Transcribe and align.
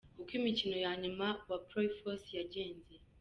Uko 0.21 0.31
imikino 0.39 0.75
ya 0.85 0.93
nyuma 1.01 1.27
wa 1.49 1.57
Playoffs 1.67 2.23
yagenze. 2.37 2.91